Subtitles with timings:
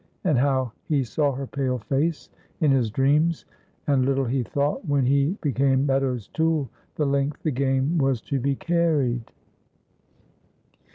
[0.23, 3.45] and how he saw her pale face in his dreams,
[3.85, 8.39] and little he thought when he became Meadows' tool the length the game was to
[8.39, 9.31] be carried.